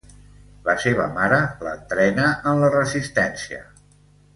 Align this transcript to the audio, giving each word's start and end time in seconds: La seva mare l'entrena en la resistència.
La 0.69 0.73
seva 0.85 1.05
mare 1.19 1.39
l'entrena 1.67 2.27
en 2.55 2.65
la 2.67 2.73
resistència. 2.81 3.65